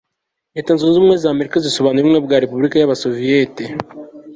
leta 0.55 0.71
zunzubumwe 0.79 1.15
z'amerika 1.23 1.55
zisobanura 1.65 2.03
ubumwe 2.05 2.19
bwa 2.25 2.37
repubulika 2.43 2.75
y'abasoviyeti 2.77 3.63